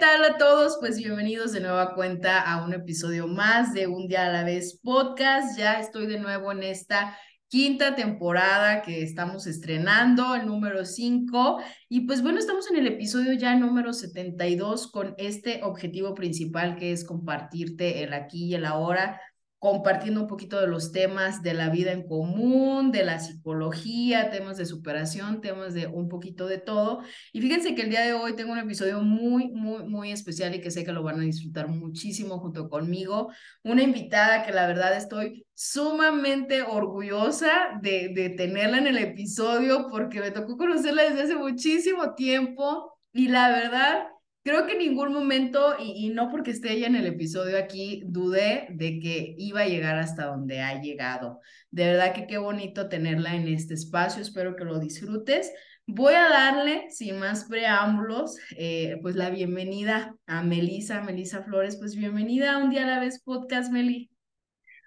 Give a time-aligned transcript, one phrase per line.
[0.00, 0.78] tal a todos?
[0.80, 4.80] Pues bienvenidos de nueva cuenta a un episodio más de Un día a la vez
[4.82, 5.58] podcast.
[5.58, 7.18] Ya estoy de nuevo en esta
[7.48, 11.60] quinta temporada que estamos estrenando, el número 5.
[11.90, 16.92] Y pues bueno, estamos en el episodio ya número 72 con este objetivo principal que
[16.92, 19.20] es compartirte el aquí y el ahora
[19.60, 24.56] compartiendo un poquito de los temas de la vida en común, de la psicología, temas
[24.56, 27.02] de superación, temas de un poquito de todo.
[27.30, 30.62] Y fíjense que el día de hoy tengo un episodio muy, muy, muy especial y
[30.62, 33.30] que sé que lo van a disfrutar muchísimo junto conmigo.
[33.62, 37.50] Una invitada que la verdad estoy sumamente orgullosa
[37.82, 43.50] de, tenerla en el episodio porque me tocó conocerla desde hace muchísimo tiempo y la
[43.50, 44.06] verdad
[44.42, 48.68] creo que en ningún momento, y, no porque esté ella en el episodio aquí, dudé
[48.70, 51.40] de que iba a llegar hasta donde ha llegado.
[51.70, 55.52] De verdad que qué bonito tenerla en este espacio, espero que lo disfrutes.
[55.86, 61.96] Voy a darle, sin más preámbulos, eh, pues la bienvenida a Melisa, Melisa Flores, pues
[61.96, 64.09] bienvenida a Un Día a la Vez Podcast, Meli.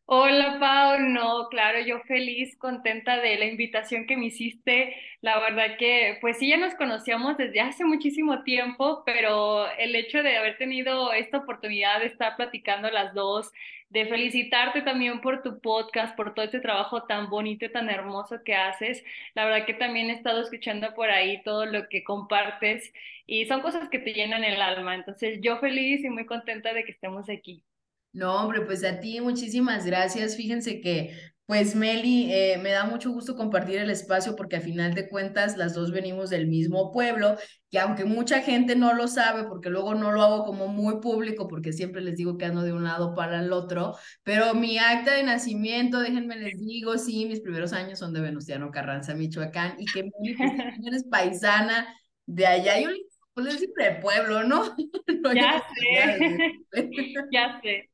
[0.06, 4.96] Hola Pau, no, claro, yo feliz, contenta de la invitación que me hiciste.
[5.22, 10.22] La verdad que, pues sí, ya nos conocíamos desde hace muchísimo tiempo, pero el hecho
[10.22, 13.52] de haber tenido esta oportunidad de estar platicando las dos,
[13.90, 18.56] de felicitarte también por tu podcast, por todo este trabajo tan bonito tan hermoso que
[18.56, 19.04] haces.
[19.36, 22.94] La verdad que también he estado escuchando por ahí todo lo que compartes
[23.26, 24.96] y son cosas que te llenan el alma.
[24.96, 27.64] Entonces, yo feliz y muy contenta de que estemos aquí.
[28.14, 30.36] No, hombre, pues a ti muchísimas gracias.
[30.36, 34.94] Fíjense que, pues Meli, eh, me da mucho gusto compartir el espacio porque a final
[34.94, 37.36] de cuentas las dos venimos del mismo pueblo,
[37.72, 41.48] que aunque mucha gente no lo sabe, porque luego no lo hago como muy público,
[41.48, 45.16] porque siempre les digo que ando de un lado para el otro, pero mi acta
[45.16, 49.86] de nacimiento, déjenme les digo, sí, mis primeros años son de Venustiano Carranza, Michoacán, y
[49.86, 50.52] que Meli, pues,
[50.86, 51.88] eres paisana
[52.28, 52.80] de allá.
[52.80, 52.90] Yo
[53.34, 54.76] pues siempre de pueblo, ¿no?
[55.36, 56.64] ya sé,
[57.32, 57.90] ya sé.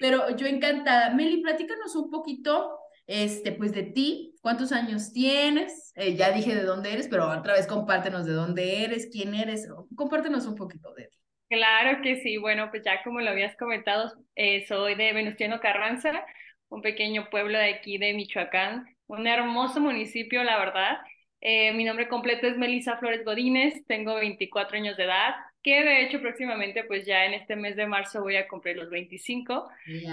[0.00, 1.14] Pero yo encantada.
[1.14, 6.62] Meli, platícanos un poquito, este, pues de ti, cuántos años tienes, eh, ya dije de
[6.62, 11.04] dónde eres, pero otra vez compártenos de dónde eres, quién eres, compártenos un poquito de
[11.04, 11.16] ti.
[11.50, 16.24] Claro que sí, bueno, pues ya como lo habías comentado, eh, soy de Venustiano Carranza,
[16.68, 20.98] un pequeño pueblo de aquí de Michoacán, un hermoso municipio, la verdad.
[21.40, 26.02] Eh, mi nombre completo es Melisa Flores Godínez, tengo 24 años de edad, que de
[26.02, 29.68] hecho próximamente, pues ya en este mes de marzo voy a cumplir los 25.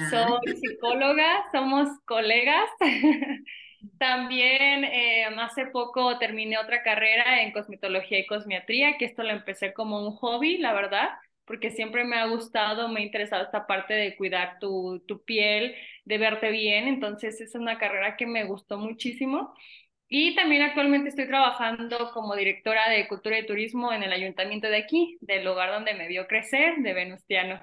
[0.10, 2.70] Soy psicóloga, somos colegas.
[3.98, 9.74] También eh, hace poco terminé otra carrera en cosmetología y cosmiatría, que esto lo empecé
[9.74, 11.10] como un hobby, la verdad,
[11.46, 15.76] porque siempre me ha gustado, me ha interesado esta parte de cuidar tu, tu piel,
[16.06, 19.54] de verte bien, entonces es una carrera que me gustó muchísimo.
[20.10, 24.78] Y también actualmente estoy trabajando como directora de cultura y turismo en el ayuntamiento de
[24.78, 27.60] aquí, del lugar donde me vio crecer, de Venustiano.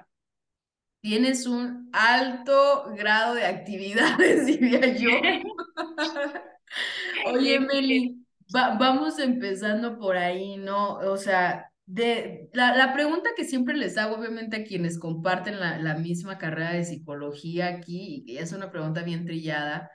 [1.01, 5.09] Tienes un alto grado de actividades, diría yo.
[7.33, 10.97] Oye, Meli, vamos empezando por ahí, ¿no?
[10.97, 15.79] O sea, de, la, la, pregunta que siempre les hago, obviamente, a quienes comparten la,
[15.79, 19.89] la misma carrera de psicología aquí, y es una pregunta bien trillada,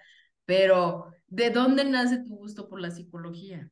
[0.45, 3.71] pero ¿de dónde nace tu gusto por la psicología?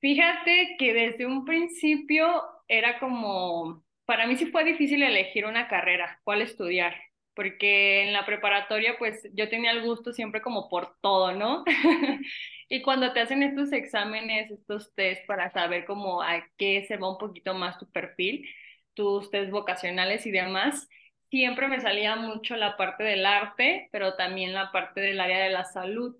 [0.00, 2.26] Fíjate que desde un principio
[2.68, 6.94] era como, para mí sí fue difícil elegir una carrera, cuál estudiar,
[7.34, 11.64] porque en la preparatoria pues yo tenía el gusto siempre como por todo, ¿no?
[12.68, 17.10] y cuando te hacen estos exámenes, estos test para saber cómo a qué se va
[17.10, 18.48] un poquito más tu perfil,
[18.94, 20.88] tus test vocacionales y demás,
[21.30, 25.50] siempre me salía mucho la parte del arte, pero también la parte del área de
[25.50, 26.16] la salud.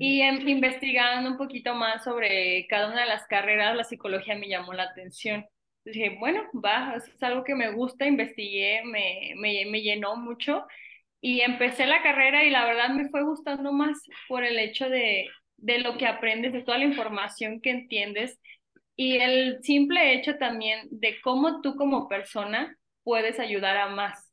[0.00, 4.72] Y investigando un poquito más sobre cada una de las carreras, la psicología me llamó
[4.72, 5.44] la atención.
[5.84, 10.66] dije, bueno, va, es algo que me gusta, investigué, me, me, me llenó mucho
[11.20, 15.26] y empecé la carrera y la verdad me fue gustando más por el hecho de,
[15.56, 18.38] de lo que aprendes, de toda la información que entiendes
[18.96, 22.77] y el simple hecho también de cómo tú como persona
[23.08, 24.30] puedes ayudar a más.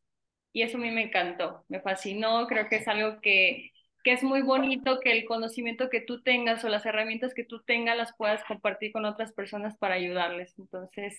[0.52, 3.72] Y eso a mí me encantó, me fascinó, creo que es algo que,
[4.04, 7.64] que es muy bonito que el conocimiento que tú tengas o las herramientas que tú
[7.64, 10.54] tengas las puedas compartir con otras personas para ayudarles.
[10.60, 11.18] Entonces,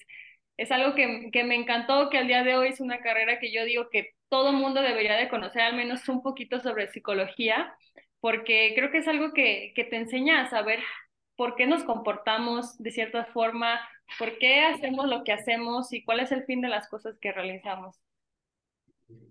[0.58, 3.50] es algo que, que me encantó, que al día de hoy es una carrera que
[3.50, 7.74] yo digo que todo mundo debería de conocer al menos un poquito sobre psicología,
[8.20, 10.80] porque creo que es algo que, que te enseña a saber
[11.36, 13.80] por qué nos comportamos de cierta forma,
[14.18, 17.32] por qué hacemos lo que hacemos y cuál es el fin de las cosas que
[17.32, 18.00] realizamos.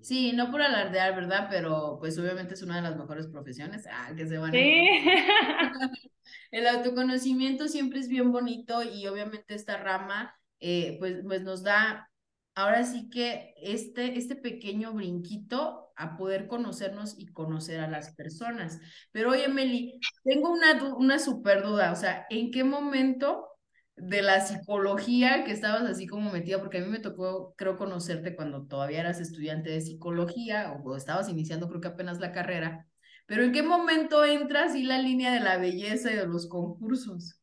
[0.01, 1.47] Sí, no por alardear, ¿verdad?
[1.49, 3.87] Pero pues obviamente es una de las mejores profesiones.
[3.91, 4.87] Ah, que se van Sí.
[6.51, 12.09] El autoconocimiento siempre es bien bonito y obviamente esta rama eh, pues, pues nos da
[12.55, 18.79] ahora sí que este, este pequeño brinquito a poder conocernos y conocer a las personas.
[19.11, 23.47] Pero oye, Meli, tengo una, una super duda, o sea, ¿en qué momento
[23.97, 28.35] de la psicología que estabas así como metida, porque a mí me tocó, creo, conocerte
[28.35, 32.85] cuando todavía eras estudiante de psicología o, estabas iniciando, creo que apenas la carrera,
[33.25, 37.41] pero ¿en qué momento entras y la línea de la belleza y de los concursos?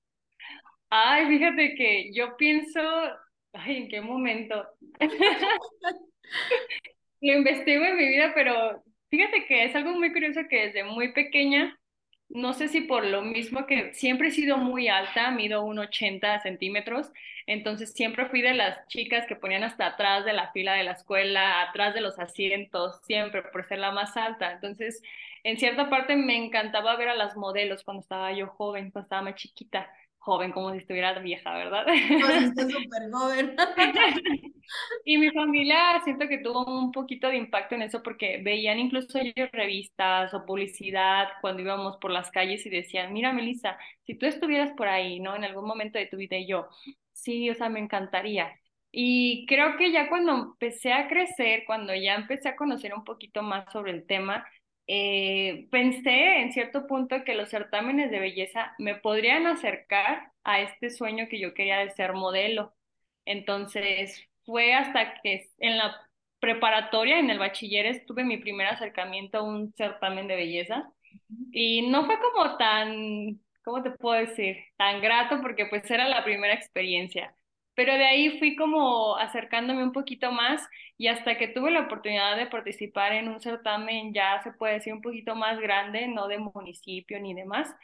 [0.91, 2.81] Ay, fíjate que yo pienso,
[3.55, 4.67] ay, ¿en qué momento?
[7.23, 11.13] Lo investigo en mi vida, pero fíjate que es algo muy curioso que desde muy
[11.13, 11.79] pequeña
[12.33, 17.13] no sé si por lo mismo que siempre he sido muy alta, mido 1,80 centímetros,
[17.47, 20.93] entonces siempre fui de las chicas que ponían hasta atrás de la fila de la
[20.93, 24.53] escuela, atrás de los asientos, siempre por ser la más alta.
[24.53, 25.03] Entonces,
[25.45, 29.23] en cierta parte me encantaba ver a las modelos cuando estaba yo joven, cuando estaba
[29.23, 29.91] más chiquita
[30.23, 31.85] joven, como si estuviera vieja, ¿verdad?
[32.57, 33.57] Súper joven.
[35.05, 39.19] y mi familia siento que tuvo un poquito de impacto en eso porque veían incluso
[39.19, 43.77] ellos revistas o publicidad cuando íbamos por las calles y decían, mira, Melissa,
[44.07, 45.35] si tú estuvieras por ahí, ¿no?
[45.35, 46.69] En algún momento de tu vida y yo,
[47.13, 48.53] sí, o sea, me encantaría.
[48.93, 53.43] Y creo que ya cuando empecé a crecer, cuando ya empecé a conocer un poquito
[53.43, 54.47] más sobre el tema,
[54.87, 60.91] eh, pensé en cierto punto que los certámenes de belleza me podrían acercar a este
[60.91, 62.75] sueño que yo quería de ser modelo.
[63.25, 65.97] Entonces, fue hasta que en la
[66.41, 70.93] preparatoria, en el bachiller, tuve mi primer acercamiento a un certamen de belleza
[71.53, 74.57] y no fue como tan, ¿cómo te puedo decir?
[74.77, 77.35] Tan grato porque pues era la primera experiencia.
[77.75, 82.37] Pero de ahí fui como acercándome un poquito más y hasta que tuve la oportunidad
[82.37, 86.39] de participar en un certamen ya se puede decir un poquito más grande, no de
[86.39, 87.75] municipio ni demás,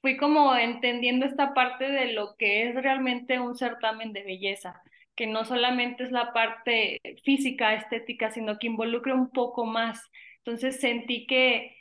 [0.00, 4.82] fui como entendiendo esta parte de lo que es realmente un certamen de belleza,
[5.16, 10.00] que no solamente es la parte física, estética, sino que involucra un poco más.
[10.38, 11.75] Entonces sentí que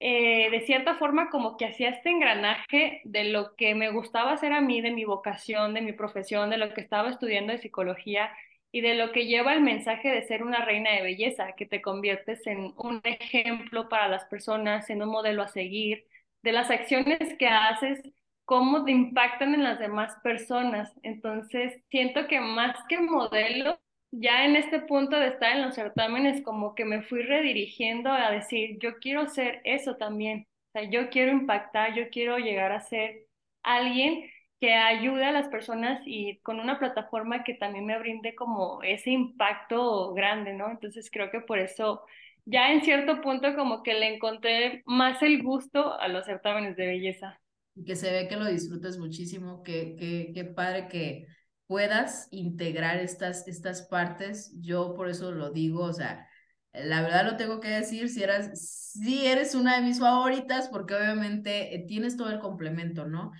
[0.00, 4.52] eh, de cierta forma como que hacía este engranaje de lo que me gustaba hacer
[4.52, 8.30] a mí, de mi vocación, de mi profesión, de lo que estaba estudiando de psicología
[8.72, 11.82] y de lo que lleva el mensaje de ser una reina de belleza, que te
[11.82, 16.06] conviertes en un ejemplo para las personas, en un modelo a seguir,
[16.42, 18.00] de las acciones que haces,
[18.44, 20.92] cómo te impactan en las demás personas.
[21.02, 23.78] Entonces, siento que más que modelo,
[24.12, 28.30] ya en este punto de estar en los certámenes, como que me fui redirigiendo a
[28.30, 32.80] decir, yo quiero ser eso también, o sea, yo quiero impactar, yo quiero llegar a
[32.80, 33.26] ser
[33.62, 34.24] alguien
[34.60, 39.10] que ayude a las personas y con una plataforma que también me brinde como ese
[39.10, 40.70] impacto grande, ¿no?
[40.70, 42.02] Entonces creo que por eso
[42.44, 46.86] ya en cierto punto como que le encontré más el gusto a los certámenes de
[46.86, 47.40] belleza.
[47.86, 51.26] Que se ve que lo disfrutas muchísimo, que, que, que padre que
[51.70, 54.52] puedas integrar estas, estas partes.
[54.60, 56.26] Yo por eso lo digo, o sea,
[56.72, 60.96] la verdad lo tengo que decir, si eras, si eres una de mis favoritas, porque
[60.96, 63.30] obviamente eh, tienes todo el complemento, ¿no?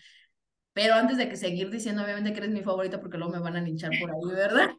[0.73, 3.57] Pero antes de que seguir diciendo, obviamente que eres mi favorita, porque luego me van
[3.57, 4.71] a linchar por ahí, ¿verdad?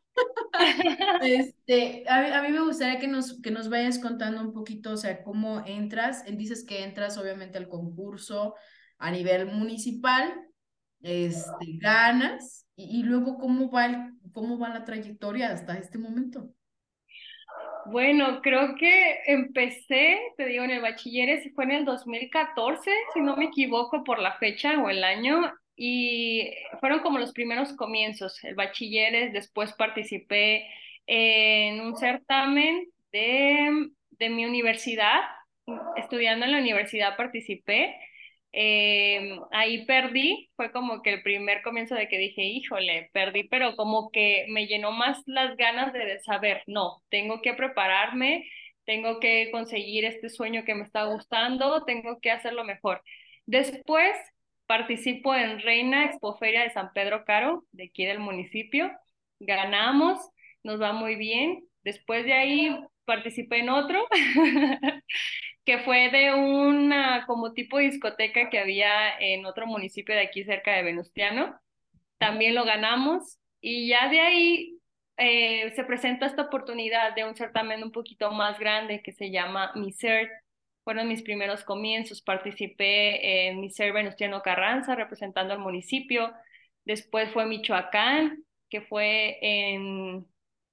[1.22, 4.98] este, a, a, mí me gustaría que nos, que nos vayas contando un poquito, o
[4.98, 8.56] sea, cómo entras, dices que entras obviamente al concurso
[8.98, 10.32] a nivel municipal,
[11.02, 16.54] este, ganas, y, luego cómo va, cómo va la trayectoria hasta este momento.
[17.88, 23.36] Bueno, creo que empecé, te digo, en el bachilleres, fue en el 2014, si no
[23.36, 28.56] me equivoco por la fecha o el año, y fueron como los primeros comienzos, el
[28.56, 30.68] bachilleres, después participé
[31.08, 35.22] en un certamen de, de mi universidad,
[35.96, 37.96] estudiando en la universidad participé,
[38.54, 43.76] eh, ahí perdí, fue como que el primer comienzo de que dije, híjole, perdí, pero
[43.76, 48.46] como que me llenó más las ganas de saber, no, tengo que prepararme,
[48.86, 53.02] tengo que conseguir este sueño que me está gustando, tengo que hacerlo mejor.
[53.46, 54.16] Después
[54.66, 58.92] participo en Reina Expoferia de San Pedro Caro, de aquí del municipio,
[59.40, 60.20] ganamos,
[60.64, 61.64] nos va muy bien.
[61.84, 64.08] Después de ahí participé en otro
[65.66, 70.74] que fue de una como tipo discoteca que había en otro municipio de aquí cerca
[70.74, 71.60] de Venustiano.
[72.18, 74.82] También lo ganamos y ya de ahí
[75.18, 79.72] eh, se presenta esta oportunidad de un certamen un poquito más grande que se llama
[79.76, 80.32] MISERT.
[80.84, 82.22] Fueron mis primeros comienzos.
[82.22, 86.34] Participé en MISERT Venustiano Carranza, representando al municipio.
[86.86, 90.26] Después fue Michoacán, que fue en...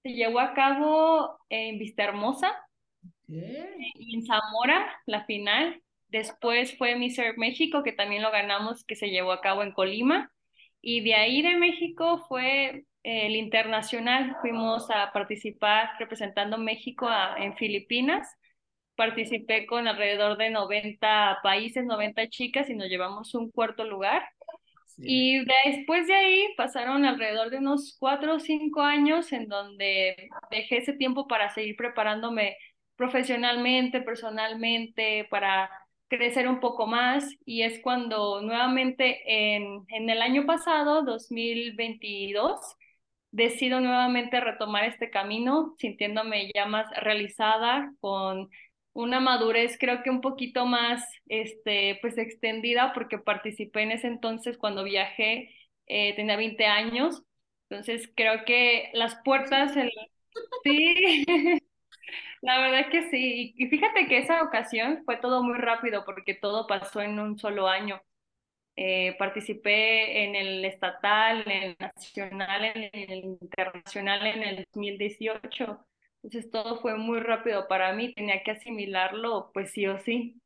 [0.03, 2.57] Se llevó a cabo en Vista Hermosa.
[3.29, 5.83] Y en Zamora, la final.
[6.09, 10.33] Después fue MISERT México, que también lo ganamos, que se llevó a cabo en Colima.
[10.81, 18.29] Y de ahí de México fue el internacional, fuimos a participar representando México en Filipinas.
[18.97, 24.23] Participé con alrededor de 90 países, 90 chicas y nos llevamos un cuarto lugar.
[25.01, 30.79] Y después de ahí pasaron alrededor de unos cuatro o cinco años en donde dejé
[30.79, 32.57] ese tiempo para seguir preparándome
[32.99, 35.71] profesionalmente, personalmente, para
[36.09, 37.27] crecer un poco más.
[37.47, 42.61] Y es cuando nuevamente en, en el año pasado, 2022,
[43.31, 48.51] decido nuevamente retomar este camino, sintiéndome ya más realizada, con
[48.95, 54.59] una madurez creo que un poquito más, este, pues extendida, porque participé en ese entonces
[54.59, 55.55] cuando viajé,
[55.87, 57.23] eh, tenía 20 años,
[57.71, 59.91] entonces creo que las puertas, el...
[60.65, 61.25] sí,
[62.43, 66.67] la verdad que sí, y fíjate que esa ocasión fue todo muy rápido, porque todo
[66.67, 68.01] pasó en un solo año.
[68.77, 75.85] Eh, participé en el estatal, en el nacional, en el internacional en el 2018.
[76.23, 80.41] Entonces todo fue muy rápido para mí, tenía que asimilarlo pues sí o sí.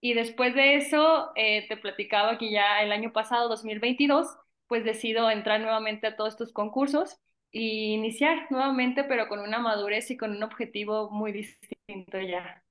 [0.00, 4.26] Y después de eso, eh, te platicaba que ya el año pasado, 2022,
[4.66, 7.18] pues decido entrar nuevamente a todos estos concursos
[7.54, 12.64] y iniciar nuevamente, pero con una madurez y con un objetivo muy distinto ya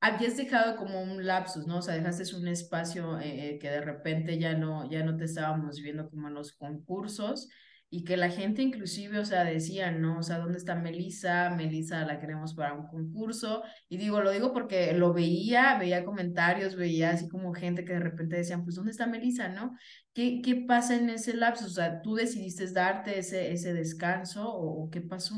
[0.00, 1.78] habías dejado como un lapsus, ¿no?
[1.78, 5.24] O sea, dejaste un espacio eh, eh, que de repente ya no, ya no te
[5.24, 7.48] estábamos viendo como en los concursos
[7.90, 10.18] y que la gente inclusive, o sea, decía, ¿no?
[10.18, 11.50] O sea, ¿dónde está Melissa?
[11.50, 13.62] Melissa la queremos para un concurso.
[13.88, 18.00] Y digo, lo digo porque lo veía, veía comentarios, veía así como gente que de
[18.00, 19.76] repente decían, pues, ¿dónde está Melissa, no?
[20.12, 21.66] ¿Qué, qué pasa en ese lapso?
[21.66, 25.34] O sea, ¿tú decidiste darte ese, ese descanso o qué pasó?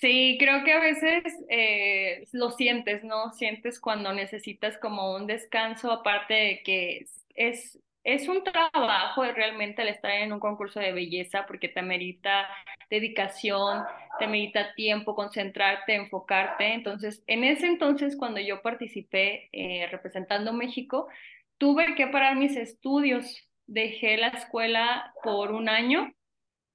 [0.00, 3.30] Sí, creo que a veces eh, lo sientes, ¿no?
[3.32, 9.88] Sientes cuando necesitas como un descanso, aparte de que es, es un trabajo realmente el
[9.88, 12.48] estar en un concurso de belleza porque te amerita
[12.90, 13.84] dedicación,
[14.18, 16.74] te amerita tiempo, concentrarte, enfocarte.
[16.74, 21.08] Entonces, en ese entonces, cuando yo participé eh, representando México,
[21.58, 23.48] tuve que parar mis estudios.
[23.66, 26.12] Dejé la escuela por un año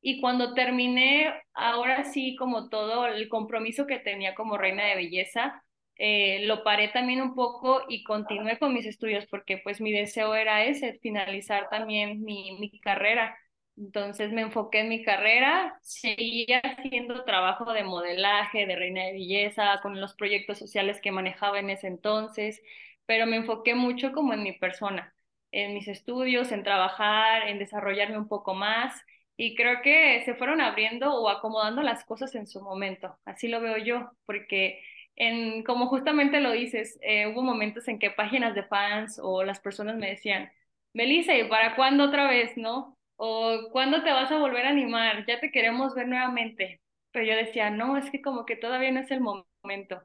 [0.02, 5.64] y cuando terminé, ahora sí, como todo el compromiso que tenía como reina de belleza,
[6.00, 10.36] eh, lo paré también un poco y continué con mis estudios porque pues mi deseo
[10.36, 13.38] era ese, finalizar también mi, mi carrera.
[13.77, 19.80] Entonces me enfoqué en mi carrera, seguía haciendo trabajo de modelaje, de reina de belleza,
[19.84, 22.62] con los proyectos sociales que manejaba en ese entonces,
[23.06, 25.13] pero me enfoqué mucho como en mi persona,
[25.51, 29.00] en mis estudios, en trabajar, en desarrollarme un poco más
[29.38, 33.18] y creo que se fueron abriendo o acomodando las cosas en su momento.
[33.25, 34.82] Así lo veo yo, porque
[35.18, 39.60] en, como justamente lo dices, eh, hubo momentos en que páginas de fans o las
[39.60, 40.52] personas me decían,
[40.94, 42.98] Melissa, ¿y para cuándo otra vez, no?
[43.18, 45.26] O ¿cuándo te vas a volver a animar?
[45.28, 46.82] Ya te queremos ver nuevamente.
[47.12, 50.02] Pero yo decía, no, es que como que todavía no es el momento.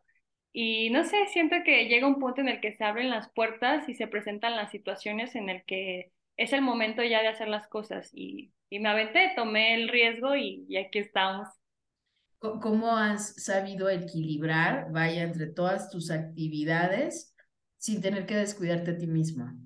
[0.53, 3.89] Y no sé, siento que llega un punto en el que se abren las puertas
[3.89, 7.69] y se presentan las situaciones en el que es el momento ya de hacer las
[7.69, 8.11] cosas.
[8.13, 11.47] Y y me aventé, tomé el riesgo y, y aquí estamos.
[12.43, 17.37] ¿Cómo has sabido equilibrar, vaya, entre todas tus actividades
[17.79, 19.57] sin tener que descuidarte a ti misma?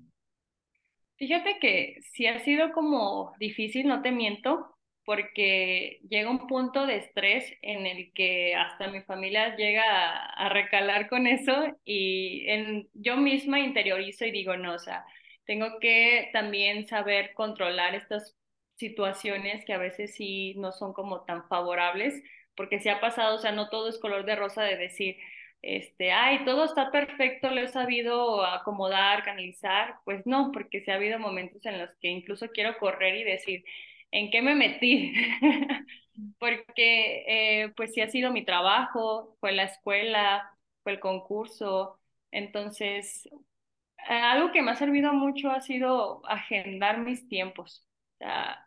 [1.17, 6.97] Fíjate que sí ha sido como difícil, no te miento, porque llega un punto de
[6.97, 11.53] estrés en el que hasta mi familia llega a, a recalar con eso
[11.83, 15.03] y en, yo misma interiorizo y digo, no, o sea,
[15.45, 18.35] tengo que también saber controlar estas
[18.75, 22.21] situaciones que a veces sí no son como tan favorables,
[22.57, 25.17] porque se ha pasado, o sea, no todo es color de rosa de decir,
[25.61, 30.95] este, ay, todo está perfecto, lo he sabido acomodar, canalizar, pues no, porque se ha
[30.95, 33.63] habido momentos en los que incluso quiero correr y decir,
[34.11, 35.13] ¿en qué me metí?
[36.39, 40.51] porque eh, pues sí ha sido mi trabajo, fue la escuela,
[40.83, 41.99] fue el concurso,
[42.31, 43.29] entonces
[44.07, 47.86] algo que me ha servido mucho ha sido agendar mis tiempos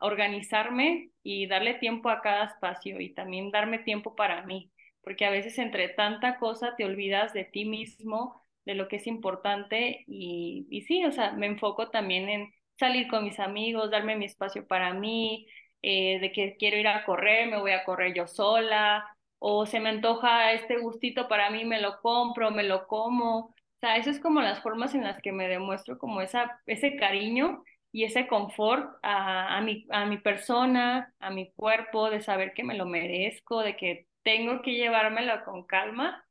[0.00, 4.71] organizarme y darle tiempo a cada espacio y también darme tiempo para mí,
[5.02, 9.07] porque a veces entre tanta cosa te olvidas de ti mismo, de lo que es
[9.07, 14.16] importante y, y sí, o sea, me enfoco también en salir con mis amigos, darme
[14.16, 15.47] mi espacio para mí,
[15.83, 19.07] eh, de que quiero ir a correr, me voy a correr yo sola,
[19.38, 23.38] o se me antoja este gustito para mí, me lo compro, me lo como.
[23.38, 26.97] O sea, esas es como las formas en las que me demuestro como esa, ese
[26.97, 32.53] cariño y ese confort a, a, mi, a mi persona, a mi cuerpo, de saber
[32.55, 36.25] que me lo merezco, de que tengo que llevármelo con calma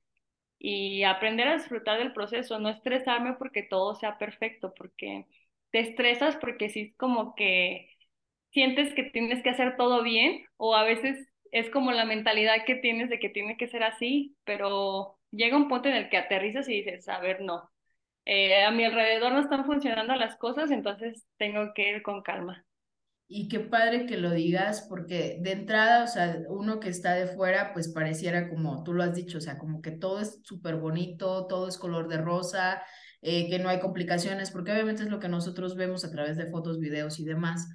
[0.59, 5.25] y aprender a disfrutar del proceso, no estresarme porque todo sea perfecto, porque
[5.71, 7.89] te estresas porque sí es como que
[8.51, 12.75] sientes que tienes que hacer todo bien o a veces es como la mentalidad que
[12.75, 16.67] tienes de que tiene que ser así, pero llega un punto en el que aterrizas
[16.69, 17.69] y dices, a ver, no,
[18.31, 22.63] eh, a mi alrededor no están funcionando las cosas, entonces tengo que ir con calma.
[23.27, 27.25] Y qué padre que lo digas, porque de entrada, o sea, uno que está de
[27.25, 30.75] fuera, pues pareciera como tú lo has dicho, o sea, como que todo es súper
[30.75, 32.83] bonito, todo es color de rosa,
[33.23, 36.51] eh, que no hay complicaciones, porque obviamente es lo que nosotros vemos a través de
[36.51, 37.67] fotos, videos y demás,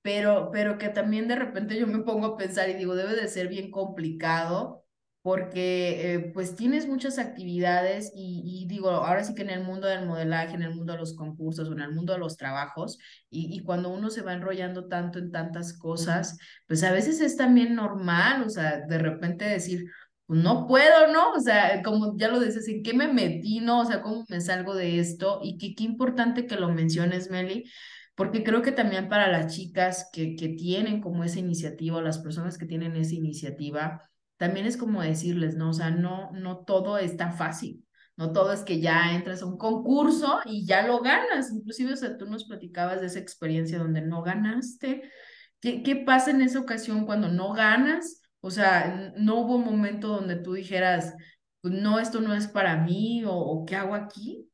[0.00, 3.28] pero, pero que también de repente yo me pongo a pensar y digo, debe de
[3.28, 4.87] ser bien complicado
[5.28, 9.86] porque eh, pues tienes muchas actividades y, y, digo, ahora sí que en el mundo
[9.86, 13.54] del modelaje, en el mundo de los concursos en el mundo de los trabajos, y,
[13.54, 17.74] y cuando uno se va enrollando tanto en tantas cosas, pues a veces es también
[17.74, 19.84] normal, o sea, de repente decir,
[20.24, 21.32] pues no puedo, ¿no?
[21.32, 23.80] O sea, como ya lo dices, ¿en qué me metí, no?
[23.80, 25.40] O sea, ¿cómo me salgo de esto?
[25.42, 27.64] Y qué, qué importante que lo menciones, Meli,
[28.14, 32.18] porque creo que también para las chicas que, que tienen como esa iniciativa o las
[32.18, 34.08] personas que tienen esa iniciativa,
[34.38, 35.70] también es como decirles, ¿no?
[35.70, 37.84] O sea, no, no todo es tan fácil.
[38.16, 41.52] No todo es que ya entras a un concurso y ya lo ganas.
[41.52, 45.02] Inclusive, o sea, tú nos platicabas de esa experiencia donde no ganaste.
[45.60, 48.22] ¿Qué, qué pasa en esa ocasión cuando no ganas?
[48.40, 51.14] O sea, no hubo un momento donde tú dijeras,
[51.60, 54.48] pues no, esto no es para mí o, o ¿qué hago aquí?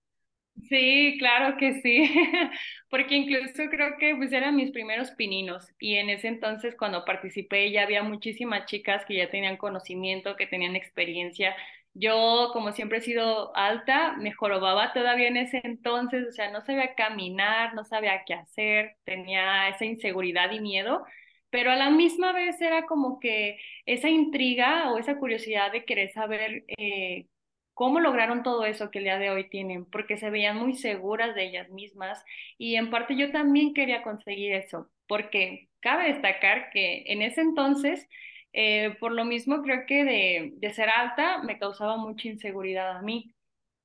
[0.68, 2.08] Sí, claro que sí,
[2.88, 7.70] porque incluso creo que pues eran mis primeros pininos y en ese entonces cuando participé
[7.70, 11.55] ya había muchísimas chicas que ya tenían conocimiento, que tenían experiencia.
[11.92, 16.61] Yo, como siempre he sido alta, me jorobaba todavía en ese entonces, o sea, no
[16.64, 21.05] sabía caminar, no sabía qué hacer, tenía esa inseguridad y miedo,
[21.50, 26.11] pero a la misma vez era como que esa intriga o esa curiosidad de querer
[26.12, 27.26] saber eh,
[27.74, 31.34] cómo lograron todo eso que el día de hoy tienen, porque se veían muy seguras
[31.34, 32.24] de ellas mismas
[32.58, 38.08] y en parte yo también quería conseguir eso, porque cabe destacar que en ese entonces,
[38.52, 43.02] eh, por lo mismo creo que de, de ser alta me causaba mucha inseguridad a
[43.02, 43.32] mí.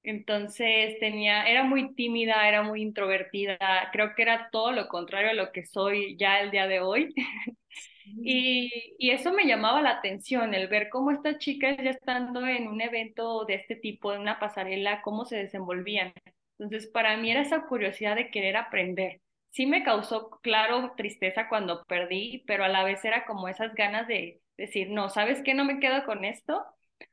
[0.03, 3.57] Entonces tenía, era muy tímida, era muy introvertida,
[3.91, 7.13] creo que era todo lo contrario a lo que soy ya el día de hoy.
[8.15, 12.67] Y, y, eso me llamaba la atención, el ver cómo estas chicas ya estando en
[12.67, 16.13] un evento de este tipo, en una pasarela, cómo se desenvolvían.
[16.57, 19.21] Entonces, para mí era esa curiosidad de querer aprender.
[19.51, 24.07] Sí me causó, claro, tristeza cuando perdí, pero a la vez era como esas ganas
[24.07, 25.53] de decir, no, ¿sabes qué?
[25.53, 26.65] No me quedo con esto,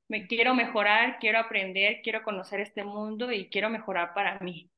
[0.08, 4.70] me quiero mejorar, quiero aprender, quiero conocer este mundo y quiero mejorar para mí.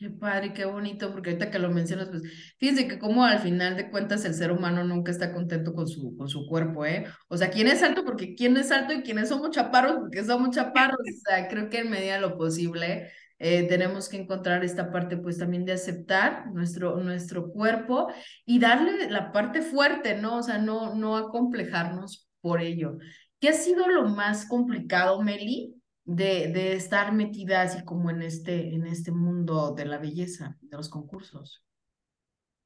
[0.00, 2.22] Qué padre, qué bonito, porque ahorita que lo mencionas, pues
[2.58, 6.16] fíjense que como al final de cuentas el ser humano nunca está contento con su,
[6.16, 7.04] con su cuerpo, ¿eh?
[7.28, 8.02] O sea, ¿quién es alto?
[8.02, 8.94] Porque ¿quién es alto?
[8.94, 9.96] Y ¿quiénes somos chaparros?
[9.98, 10.96] Porque somos chaparros.
[11.00, 15.18] O sea, creo que en medida de lo posible eh, tenemos que encontrar esta parte,
[15.18, 18.08] pues también de aceptar nuestro, nuestro cuerpo
[18.46, 20.38] y darle la parte fuerte, ¿no?
[20.38, 22.96] O sea, no, no acomplejarnos por ello.
[23.38, 25.74] ¿Qué ha sido lo más complicado, Meli?
[26.16, 30.76] De, de estar metida así como en este, en este mundo de la belleza, de
[30.76, 31.62] los concursos?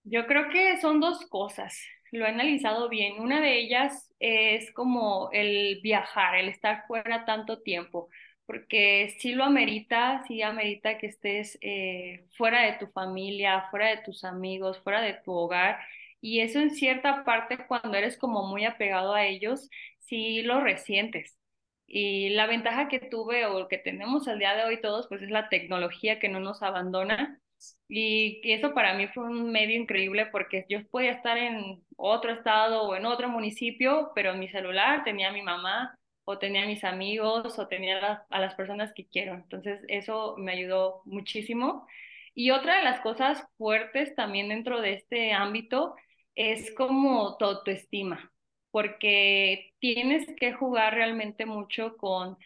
[0.04, 1.78] Yo creo que son dos cosas,
[2.12, 3.20] lo he analizado bien.
[3.20, 8.08] Una de ellas es como el viajar, el estar fuera tanto tiempo,
[8.46, 13.98] porque sí lo amerita, sí amerita que estés eh, fuera de tu familia, fuera de
[14.02, 15.78] tus amigos, fuera de tu hogar.
[16.20, 19.68] Y eso en cierta parte, cuando eres como muy apegado a ellos,
[20.00, 21.38] sí lo resientes.
[21.86, 25.30] Y la ventaja que tuve o que tenemos al día de hoy todos, pues es
[25.30, 27.40] la tecnología que no nos abandona.
[27.88, 32.82] Y, eso para mí fue un medio increíble porque yo podía estar en otro estado
[32.82, 36.66] o en otro municipio, pero en mi celular tenía a mi mamá o tenía a
[36.66, 39.34] mis amigos o tenía a las personas que quiero.
[39.34, 41.86] Entonces eso me ayudó muchísimo.
[42.34, 45.94] Y otra de las cosas fuertes también dentro de este ámbito
[46.34, 48.33] es como tu autoestima
[48.74, 52.36] porque tienes que jugar realmente mucho con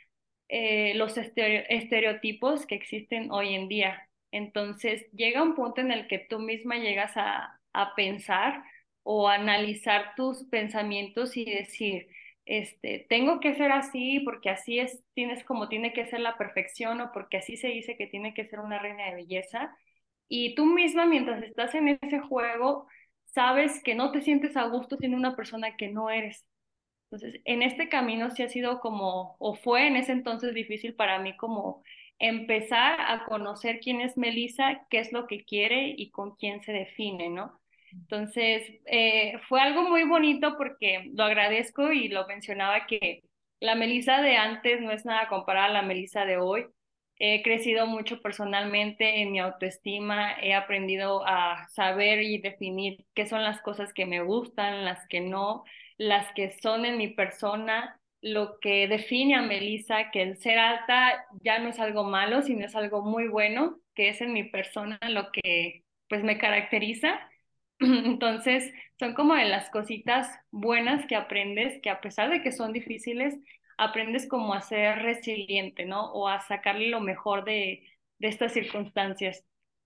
[0.48, 4.10] eh, los estereotipos que existen hoy en día.
[4.30, 8.62] Entonces llega un punto en el que tú misma llegas a, a pensar
[9.04, 12.08] o analizar tus pensamientos y decir,
[12.44, 17.00] este, tengo que ser así porque así es, tienes como tiene que ser la perfección
[17.00, 19.74] o porque así se dice que tiene que ser una reina de belleza.
[20.28, 22.86] Y tú misma mientras estás en ese juego,
[23.34, 26.46] sabes que no te sientes a gusto siendo una persona que no eres.
[27.10, 31.18] Entonces, en este camino sí ha sido como, o fue en ese entonces difícil para
[31.20, 31.82] mí como
[32.18, 36.72] empezar a conocer quién es Melissa, qué es lo que quiere y con quién se
[36.72, 37.60] define, ¿no?
[37.92, 43.22] Entonces, eh, fue algo muy bonito porque lo agradezco y lo mencionaba que
[43.60, 46.66] la Melissa de antes no es nada comparada a la Melissa de hoy.
[47.20, 53.42] He crecido mucho personalmente en mi autoestima, he aprendido a saber y definir qué son
[53.42, 55.64] las cosas que me gustan, las que no,
[55.96, 61.24] las que son en mi persona, lo que define a Melissa, que el ser alta
[61.42, 64.98] ya no es algo malo, sino es algo muy bueno, que es en mi persona
[65.08, 67.18] lo que pues me caracteriza.
[67.80, 72.72] Entonces, son como de las cositas buenas que aprendes, que a pesar de que son
[72.72, 73.36] difíciles,
[73.78, 76.12] aprendes como a ser resiliente, ¿no?
[76.12, 77.84] O a sacarle lo mejor de,
[78.18, 79.44] estas circunstancias.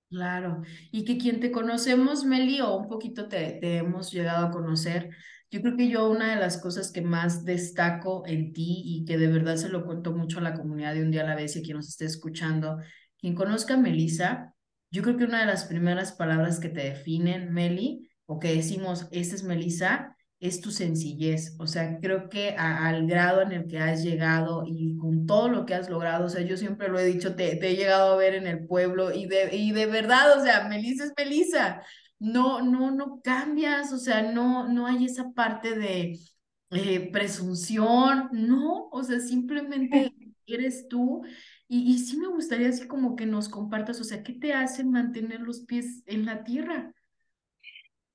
[0.09, 4.50] Claro, y que quien te conocemos, Meli, o un poquito te, te hemos llegado a
[4.50, 5.11] conocer,
[5.50, 9.18] yo creo que yo una de las cosas que más destaco en ti y que
[9.18, 11.57] de verdad se lo cuento mucho a la comunidad de un día a la vez
[11.57, 12.78] y a quien nos esté escuchando,
[13.18, 14.55] quien conozca a Melissa,
[14.90, 19.09] yo creo que una de las primeras palabras que te definen, Meli, o que decimos,
[19.11, 21.55] esta es Melissa, es tu sencillez.
[21.59, 25.64] O sea, creo que al grado en el que has llegado y con todo lo
[25.64, 28.16] que has logrado, o sea, yo siempre lo he dicho, te, te he llegado a
[28.16, 31.83] ver en el pueblo y de, y de verdad, o sea, Melissa es Melissa.
[32.18, 36.18] No, no, no cambias, o sea, no, no hay esa parte de
[36.70, 40.12] eh, presunción, no, o sea, simplemente
[40.46, 41.22] eres tú.
[41.68, 44.85] Y, y sí me gustaría así como que nos compartas, o sea, ¿qué te hace
[44.85, 46.92] mantener los pies en la tierra?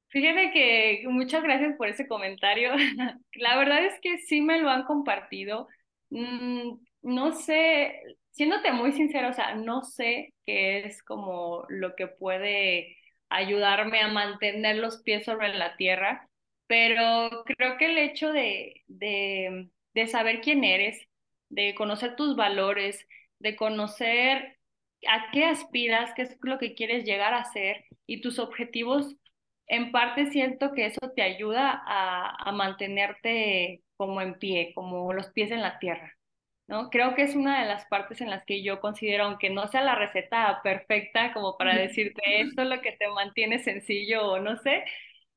[0.09, 2.71] Fíjate que muchas gracias por ese comentario.
[3.35, 5.67] La verdad es que sí me lo han compartido.
[6.09, 12.07] Mm, no sé, siéndote muy sincero, o sea, no sé qué es como lo que
[12.07, 12.97] puede
[13.29, 16.29] ayudarme a mantener los pies sobre la tierra,
[16.67, 21.01] pero creo que el hecho de, de, de saber quién eres,
[21.49, 23.05] de conocer tus valores,
[23.39, 24.57] de conocer
[25.07, 29.15] a qué aspiras, qué es lo que quieres llegar a ser y tus objetivos
[29.67, 35.27] en parte siento que eso te ayuda a, a, mantenerte como en pie, como los
[35.31, 36.15] pies en la tierra,
[36.67, 36.89] ¿no?
[36.89, 39.81] Creo que es una de las partes en las que yo considero, aunque no sea
[39.81, 44.57] la receta perfecta como para decirte esto es lo que te mantiene sencillo o no
[44.57, 44.85] sé,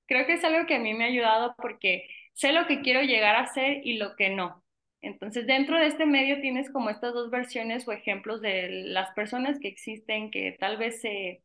[0.06, 3.02] creo que es algo que a mí me ha ayudado porque sé lo que quiero
[3.02, 4.64] llegar a ser y lo que no.
[5.02, 9.58] Entonces, dentro de este medio tienes como estas dos versiones o ejemplos de las personas
[9.60, 11.42] que existen que tal vez se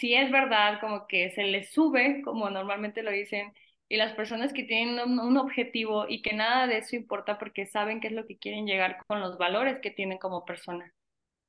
[0.00, 3.52] si es verdad, como que se les sube, como normalmente lo dicen,
[3.88, 8.00] y las personas que tienen un, objetivo y que nada de eso importa porque saben
[8.00, 10.92] qué es lo que quieren llegar con los valores que tienen como persona.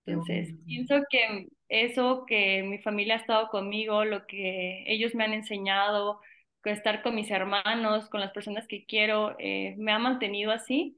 [0.06, 5.34] Entonces, pienso que eso que mi familia ha estado conmigo, lo que ellos me han
[5.34, 6.20] enseñado,
[6.66, 10.98] estar con mis hermanos, con las personas que quiero, eh, me ha mantenido así.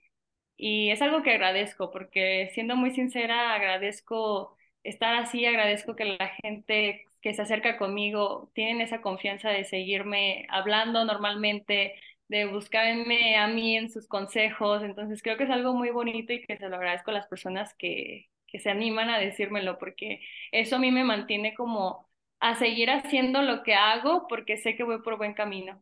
[0.57, 6.29] Y es algo que agradezco, porque siendo muy sincera, agradezco estar así, agradezco que la
[6.41, 11.95] gente que se acerca conmigo tienen esa confianza de seguirme hablando normalmente,
[12.27, 14.83] de buscarme a mí en sus consejos.
[14.83, 17.73] Entonces creo que es algo muy bonito y que se lo agradezco a las personas
[17.79, 22.09] que, que se animan a decírmelo, porque eso a mí me mantiene como
[22.41, 25.81] a seguir haciendo lo que hago porque sé que voy por buen camino.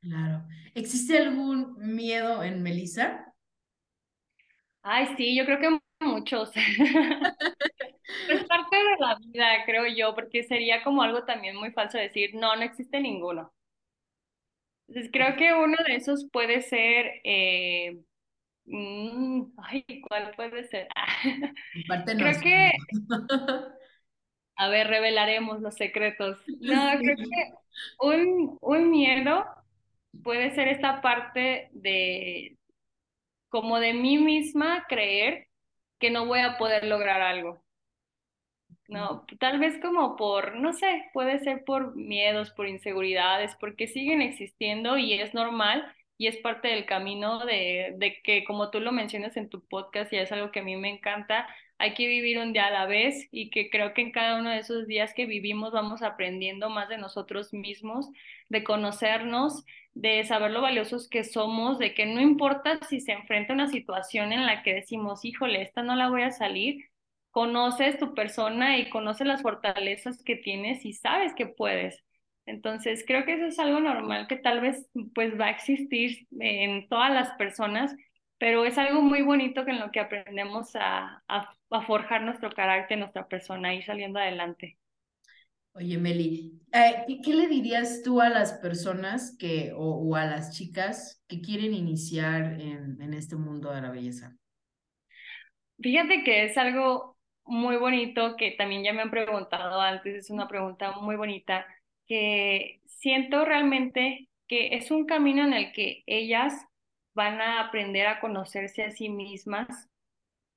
[0.00, 0.44] Claro.
[0.74, 3.34] ¿Existe algún miedo en Melissa?
[4.82, 6.50] Ay, sí, yo creo que muchos.
[8.28, 12.34] Es parte de la vida, creo yo, porque sería como algo también muy falso decir,
[12.34, 13.52] no, no existe ninguno.
[14.88, 17.98] Entonces, creo que uno de esos puede ser, eh,
[18.66, 20.88] mm, ay, ¿cuál puede ser?
[22.06, 22.72] creo que,
[24.56, 26.38] a ver, revelaremos los secretos.
[26.60, 27.52] No, creo que
[28.00, 29.44] un, un miedo
[30.22, 32.58] puede ser esta parte de,
[33.48, 35.48] como de mí misma, creer
[35.98, 37.62] que no voy a poder lograr algo.
[38.88, 44.20] No, tal vez como por, no sé, puede ser por miedos, por inseguridades, porque siguen
[44.22, 45.84] existiendo y es normal
[46.18, 50.12] y es parte del camino de, de que, como tú lo mencionas en tu podcast
[50.12, 51.46] y es algo que a mí me encanta,
[51.78, 54.50] hay que vivir un día a la vez y que creo que en cada uno
[54.50, 58.08] de esos días que vivimos vamos aprendiendo más de nosotros mismos,
[58.48, 63.52] de conocernos, de saber lo valiosos que somos, de que no importa si se enfrenta
[63.52, 66.84] una situación en la que decimos, híjole, esta no la voy a salir
[67.34, 72.04] conoces tu persona y conoces las fortalezas que tienes y sabes que puedes.
[72.46, 76.88] Entonces, creo que eso es algo normal que tal vez pues va a existir en
[76.88, 77.94] todas las personas,
[78.38, 82.50] pero es algo muy bonito que en lo que aprendemos a, a, a forjar nuestro
[82.52, 84.78] carácter, nuestra persona, y saliendo adelante.
[85.76, 90.24] Oye, Meli, eh, ¿qué, qué le dirías tú a las personas que, o, o a
[90.26, 94.36] las chicas que quieren iniciar en, en este mundo de la belleza?
[95.80, 100.48] Fíjate que es algo muy bonito que también ya me han preguntado antes, es una
[100.48, 101.66] pregunta muy bonita,
[102.06, 106.54] que siento realmente que es un camino en el que ellas
[107.14, 109.88] van a aprender a conocerse a sí mismas,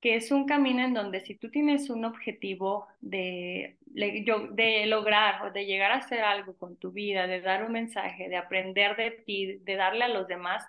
[0.00, 5.50] que es un camino en donde si tú tienes un objetivo de, de lograr o
[5.52, 9.10] de llegar a hacer algo con tu vida, de dar un mensaje, de aprender de
[9.10, 10.64] ti, de darle a los demás,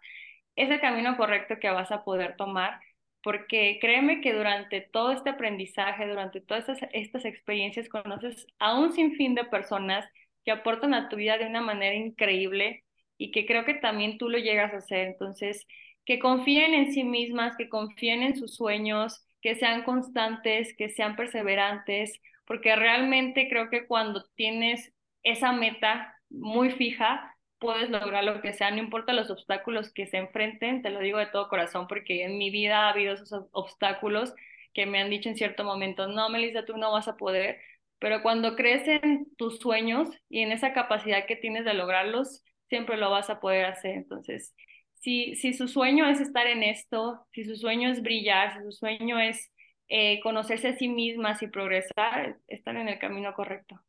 [0.55, 2.79] es el camino correcto que vas a poder tomar
[3.21, 8.93] porque créeme que durante todo este aprendizaje, durante todas estas, estas, experiencias, conoces a un
[8.93, 10.05] sinfín de personas
[10.49, 12.83] que aportan a tu vida de una manera increíble
[13.19, 15.07] y que creo que también tú lo llegas a hacer.
[15.09, 15.67] Entonces,
[16.05, 21.15] que confíen en sí mismas, que confíen en sus sueños, que sean constantes, que sean
[21.15, 28.53] perseverantes, porque realmente creo que cuando tienes esa meta muy fija, puedes lograr lo que
[28.53, 32.23] sea, no importa los obstáculos que se enfrenten, te lo digo de todo corazón, porque
[32.23, 34.33] en mi vida ha habido esos obstáculos
[34.73, 37.59] que me han dicho en cierto momento, no, Melissa, tú no vas a poder,
[37.99, 42.97] pero cuando crees en tus sueños y en esa capacidad que tienes de lograrlos, siempre
[42.97, 43.91] lo vas a poder hacer.
[43.95, 44.53] Entonces,
[44.95, 48.71] si, si su sueño es estar en esto, si su sueño es brillar, si su
[48.71, 49.51] sueño es
[49.87, 53.79] eh, conocerse a sí mismas y progresar, están en el camino correcto.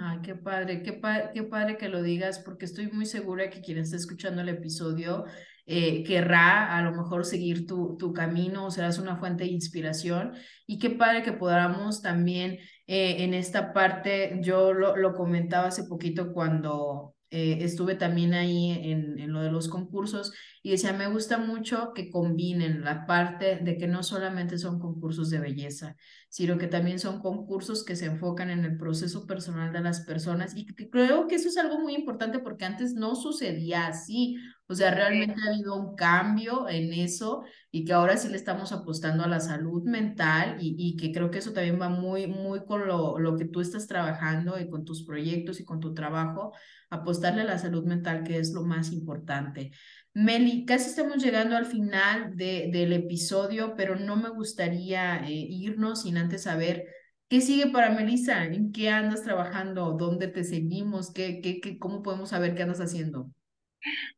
[0.00, 0.98] Ay, qué padre, qué,
[1.34, 5.24] qué padre que lo digas, porque estoy muy segura que quien está escuchando el episodio
[5.66, 10.32] eh, querrá a lo mejor seguir tu, tu camino, o serás una fuente de inspiración.
[10.66, 12.58] Y qué padre que podamos también
[12.94, 19.32] eh, en esta parte, yo lo, comentaba hace poquito cuando eh, estuve también ahí en,
[19.32, 23.86] lo de los concursos y decía, me gusta mucho que combinen la parte de que
[23.86, 25.96] no solamente son concursos de belleza,
[26.28, 30.54] sino que también son concursos que se enfocan en el proceso personal de las personas
[30.54, 34.36] y creo que eso es algo muy importante porque antes no sucedía así.
[34.68, 38.72] O sea, realmente ha habido un cambio en eso y que ahora sí le estamos
[38.72, 42.64] apostando a la salud mental y, y que creo que eso también va muy, muy
[42.64, 46.52] con lo, lo que tú estás trabajando y con tus proyectos y con tu trabajo,
[46.90, 49.72] apostarle a la salud mental, que es lo más importante.
[50.14, 56.02] Meli, casi estamos llegando al final de, del episodio, pero no me gustaría eh, irnos
[56.02, 56.86] sin antes saber
[57.28, 62.02] qué sigue para Melissa, en qué andas trabajando, dónde te seguimos, qué, qué, qué, cómo
[62.02, 63.30] podemos saber qué andas haciendo.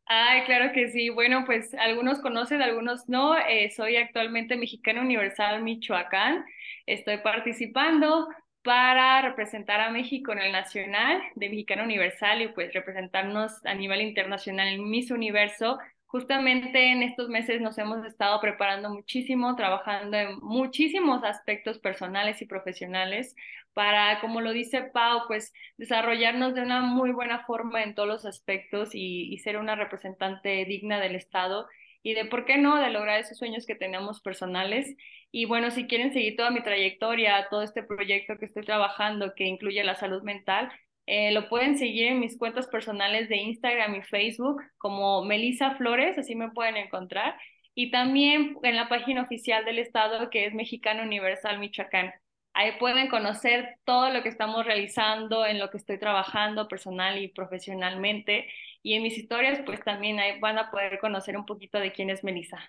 [0.07, 1.09] Ay, claro que sí.
[1.11, 3.37] Bueno, pues algunos conocen, algunos no.
[3.37, 6.45] Eh, soy actualmente mexicana universal Michoacán.
[6.87, 8.29] Estoy participando
[8.63, 14.01] para representar a México en el Nacional de Mexicana Universal y pues representarnos a nivel
[14.03, 15.79] internacional en Miss Universo.
[16.15, 22.47] Justamente en estos meses nos hemos estado preparando muchísimo, trabajando en muchísimos aspectos personales y
[22.47, 23.35] profesionales
[23.73, 28.27] para, como lo dice Pau, pues desarrollarnos de una muy buena forma en todos los
[28.27, 31.67] aspectos y, y ser una representante digna del Estado
[32.05, 34.95] y de por qué no, de lograr esos sueños que tenemos personales.
[35.33, 39.47] Y bueno, si quieren seguir toda mi trayectoria, todo este proyecto que estoy trabajando que
[39.47, 40.71] incluye la salud mental,
[41.07, 46.17] eh, lo pueden seguir en mis cuentas personales de Instagram y Facebook como Melissa Flores,
[46.17, 47.37] así me pueden encontrar.
[47.75, 52.13] Y también en la página oficial del Estado que es Mexicano Universal Michoacán.
[52.55, 57.29] Ahí pueden conocer todo lo que estamos realizando, en lo que estoy trabajando personal y
[57.29, 58.47] profesionalmente.
[58.81, 62.11] Y en mis historias, pues también ahí van a poder conocer un poquito de quién
[62.11, 62.61] es Melissa.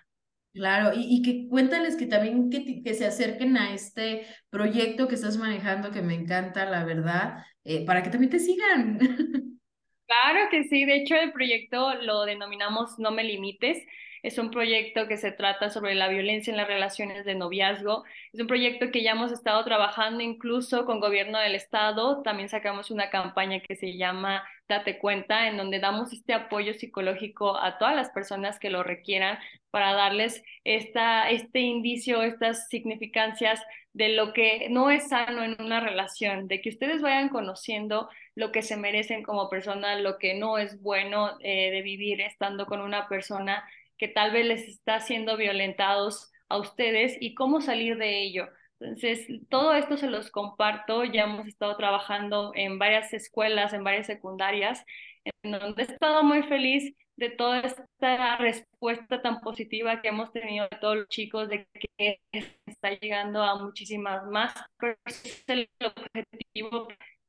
[0.52, 5.14] Claro, y, y, que cuéntales que también que, que, se acerquen a este proyecto que
[5.14, 8.98] estás manejando, que me encanta, la verdad, eh, para que también te sigan.
[10.06, 13.78] Claro que sí, de hecho el proyecto lo denominamos No me limites.
[14.22, 18.04] Es un proyecto que se trata sobre la violencia en las relaciones de noviazgo.
[18.32, 22.22] Es un proyecto que ya hemos estado trabajando incluso con gobierno del estado.
[22.22, 27.56] También sacamos una campaña que se llama Date cuenta, en donde damos este apoyo psicológico
[27.56, 29.38] a todas las personas que lo requieran
[29.70, 35.80] para darles esta, este indicio, estas significancias de lo que no es sano en una
[35.80, 40.58] relación, de que ustedes vayan conociendo lo que se merecen como persona, lo que no
[40.58, 43.64] es bueno eh, de vivir estando con una persona
[43.98, 48.48] que tal vez les está siendo violentados a ustedes y cómo salir de ello.
[48.78, 51.04] Entonces, todo esto se los comparto.
[51.04, 54.84] Ya hemos estado trabajando en varias escuelas, en varias secundarias,
[55.42, 60.68] en donde he estado muy feliz de toda esta respuesta tan positiva que hemos tenido
[60.70, 62.20] de todos los chicos, de que
[62.66, 64.54] está llegando a muchísimas más.
[65.46, 65.66] Pero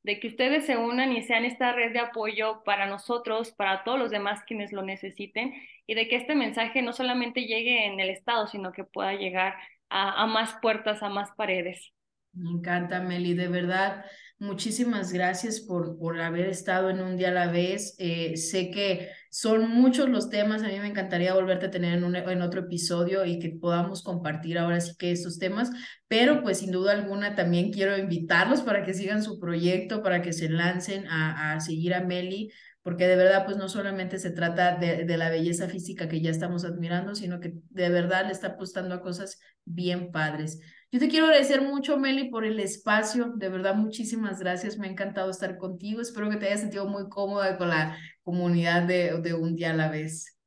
[0.08, 4.00] de que ustedes se unan y sean esta red de apoyo para nosotros, para todos
[4.00, 5.54] los demás quienes lo necesiten,
[5.86, 9.56] y de que este mensaje no solamente llegue en el Estado, sino que pueda llegar
[9.89, 11.91] a, a más puertas, a más paredes.
[12.32, 14.06] Me encanta, Meli, de verdad.
[14.39, 17.95] Muchísimas gracias por, por haber estado en un día a la vez.
[17.97, 20.62] Eh, sé que son muchos los temas.
[20.62, 24.04] A mí me encantaría volverte a tener en, un, en otro episodio y que podamos
[24.04, 25.71] compartir ahora sí que estos temas,
[26.08, 30.34] pero pues sin duda alguna también quiero invitarlos para que sigan su proyecto, para que
[30.34, 32.52] se lancen a, a seguir a Meli
[32.84, 36.30] porque de verdad pues no solamente se trata de, de, la belleza física que ya
[36.30, 40.62] estamos admirando, sino que de verdad le está apostando a cosas bien padres.
[40.91, 43.34] Yo te quiero agradecer mucho, Meli, por el espacio.
[43.36, 44.78] De verdad, muchísimas gracias.
[44.78, 46.02] Me ha encantado estar contigo.
[46.02, 49.73] Espero que te hayas sentido muy cómoda con la comunidad de, de un día a
[49.73, 50.38] la vez.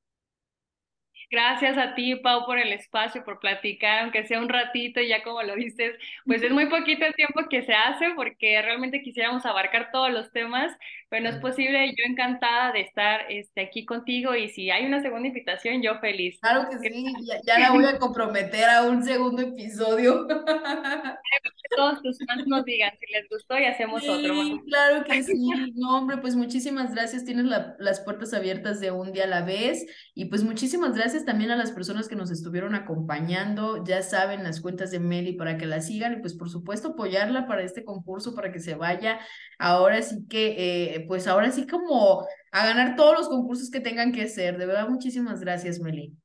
[1.31, 5.42] Gracias a ti, Pau, por el espacio, por platicar, aunque sea un ratito, ya como
[5.44, 9.90] lo dices, pues es muy poquito el tiempo que se hace porque realmente quisiéramos abarcar
[9.92, 10.76] todos los temas,
[11.11, 11.88] pero no es posible.
[11.88, 16.38] Yo encantada de estar este, aquí contigo y si hay una segunda invitación, yo feliz.
[16.40, 20.27] Claro que sí, ya, ya la voy a comprometer a un segundo episodio.
[21.77, 24.35] Todos tus fans nos digan si les gustó y hacemos sí, otro.
[24.66, 25.51] Claro que sí.
[25.75, 27.25] No, hombre, pues muchísimas gracias.
[27.25, 31.25] Tienes la, las puertas abiertas de un día a la vez y pues muchísimas gracias
[31.25, 33.85] también a las personas que nos estuvieron acompañando.
[33.85, 37.46] Ya saben las cuentas de Meli para que la sigan y pues por supuesto apoyarla
[37.46, 39.20] para este concurso para que se vaya.
[39.59, 44.12] Ahora sí que, eh, pues ahora sí como a ganar todos los concursos que tengan
[44.12, 44.58] que ser.
[44.58, 46.16] De verdad, muchísimas gracias, Meli.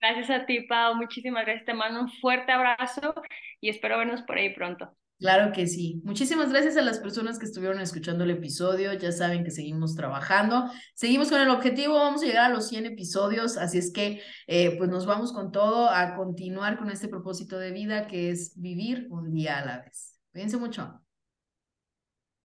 [0.00, 0.94] Gracias a ti, Pau.
[0.94, 1.66] Muchísimas gracias.
[1.66, 3.14] Te mando un fuerte abrazo
[3.60, 4.96] y espero vernos por ahí pronto.
[5.18, 6.00] Claro que sí.
[6.04, 8.92] Muchísimas gracias a las personas que estuvieron escuchando el episodio.
[8.92, 10.70] Ya saben que seguimos trabajando.
[10.94, 11.94] Seguimos con el objetivo.
[11.94, 13.56] Vamos a llegar a los 100 episodios.
[13.56, 17.72] Así es que, eh, pues nos vamos con todo a continuar con este propósito de
[17.72, 20.20] vida que es vivir un día a la vez.
[20.30, 21.00] Cuídense mucho.